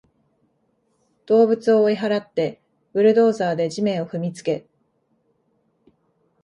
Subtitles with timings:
[1.27, 2.59] 動物を追い払って、
[2.91, 4.65] ブルドーザーで地面を踏みつけ